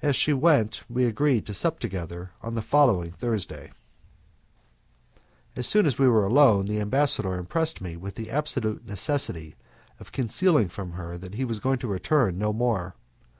[0.00, 3.72] As she went we agreed to sup together on the following Thursday.
[5.56, 9.56] As soon as we were alone the ambassador impressed me with the absolute necessity
[9.98, 12.94] of concealing from her that he was going to return no more.